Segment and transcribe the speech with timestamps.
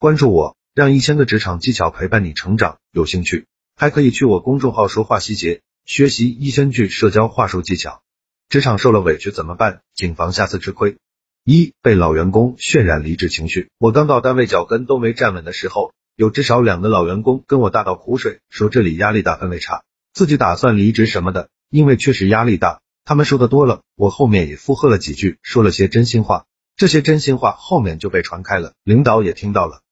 [0.00, 2.78] 关注我，让一千个职场技巧陪伴你成长。
[2.90, 3.44] 有兴趣
[3.76, 8.00] 还可以去我公众号说话细节，学习一千句社交话术技巧。
[8.48, 9.82] 职场受了委屈怎么办？
[9.94, 10.96] 谨防下次吃亏。
[11.44, 13.68] 一被老员工渲染离职情绪。
[13.76, 19.82] 我刚到单位脚跟都没站稳的时候，有至少两个老员工跟我大倒苦水，说这里压力大，氛围差，
[20.14, 21.50] 自己打算离职什么的。
[21.68, 26.46] 因为确实压力大，他们说的多了，我后面也附和了几句，说了些真心话。
[26.74, 29.82] 这些真心话后面就被传开了，领导也听到了。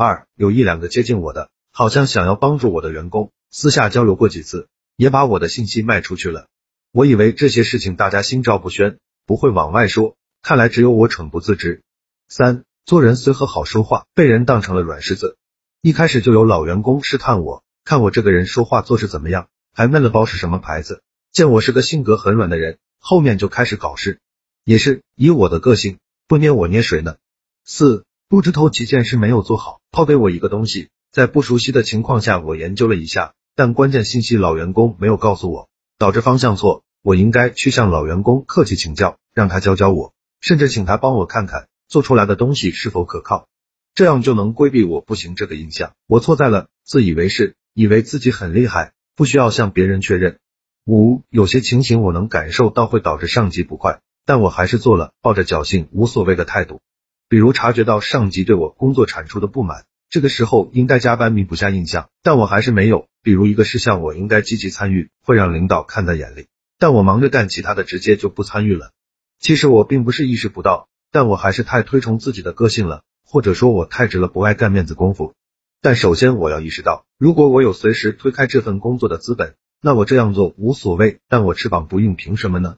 [0.00, 6.46] 二有一两个接近我的，好像想要帮助我的员工，私下交流过几次，也把我的信息卖出去了。
[6.92, 11.82] 我以为这些事情大家心照不宣，不会往外说，看来只有我蠢不自知。
[12.28, 15.36] 三做人随和好说话，被人当成了软柿子。
[15.82, 21.02] 一开始就有老员工试探我，看我这个人说话做事怎么样，还问了包是什么牌子。
[21.32, 24.20] 见我是个性格很软的人，后面就开始搞事。
[24.62, 27.16] 也是以我的个性，不捏我捏谁呢？
[27.64, 35.70] 四不知头几件事没有做好，抛给我一个东西，在不熟悉的情况下，我研究了一下，但关键信息老员工没有告诉我。
[35.96, 43.48] 导致方向错，我应该去向老员工客气请教，让他教教我，甚至请他帮我看看做出来的东西是否可靠，
[43.94, 45.94] 这样就能规避我不行这个印象。
[46.06, 50.38] 我错在了自以为是，以为自己很厉害，不需要向别人确认。
[50.84, 56.82] 五有些情形我能感受到会导致上级不快，但我还是做了，抱着侥幸无所谓的态度。
[57.28, 59.84] 比如察觉到上级对我工作产出的不满。
[60.10, 63.08] 这个时候应该加班弥补下印象，但我还是没有。
[63.22, 66.46] 比如一个事项我应该积极参与，会让领导看在眼里，
[66.78, 68.92] 但我忙着干其他的，直接就不参与了。
[69.38, 75.34] 其实我并不是意识不到，但我还是太推崇自己的个性了，或者说我太直了，不爱干面子功夫。
[75.82, 81.18] 但首先我要意识到，如果我有随时推开这份工作的资本，那我这样做无所谓。
[81.28, 82.76] 但我翅膀不硬，凭什么呢？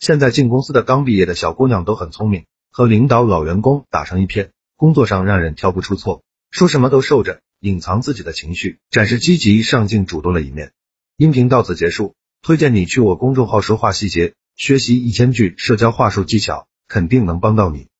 [0.00, 6.22] 现在进公司的刚毕业的小姑娘都很聪明，和领导老员工打成一片，工作上让人挑不出错。
[6.50, 10.72] 说什么都受着，隐藏自己的情绪，展示积极上进主动的一面。
[11.18, 17.88] 音频到此结束，推荐你去我公众号说话细节，学习一千句社交话术技巧，肯定能帮到你。